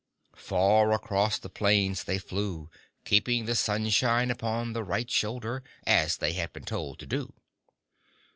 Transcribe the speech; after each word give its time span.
Far 0.37 0.91
across 0.93 1.37
the 1.37 1.47
plains 1.47 2.05
they 2.05 2.17
flew, 2.17 2.71
Keeping 3.05 3.45
the 3.45 3.53
sunshine 3.53 4.31
Upon 4.31 4.73
the 4.73 4.83
right 4.83 5.07
shoulder, 5.11 5.63
as 5.85 6.17
they 6.17 6.33
had 6.33 6.51
been 6.53 6.65
told 6.65 6.97
to 7.01 7.05
do. 7.05 7.33